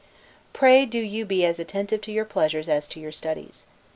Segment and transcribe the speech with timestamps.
[0.51, 3.67] Pray do you be as attentive to your pleasures as to your studies.